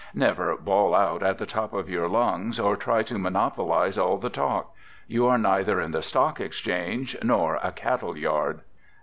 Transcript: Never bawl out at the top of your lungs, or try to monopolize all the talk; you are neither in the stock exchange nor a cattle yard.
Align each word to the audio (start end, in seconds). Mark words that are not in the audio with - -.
Never 0.15 0.57
bawl 0.57 0.95
out 0.95 1.21
at 1.21 1.37
the 1.37 1.45
top 1.45 1.73
of 1.73 1.87
your 1.87 2.07
lungs, 2.09 2.59
or 2.59 2.75
try 2.75 3.03
to 3.03 3.19
monopolize 3.19 3.99
all 3.99 4.17
the 4.17 4.31
talk; 4.31 4.73
you 5.05 5.27
are 5.27 5.37
neither 5.37 5.79
in 5.79 5.91
the 5.91 6.01
stock 6.01 6.39
exchange 6.41 7.15
nor 7.21 7.59
a 7.61 7.71
cattle 7.71 8.17
yard. 8.17 8.61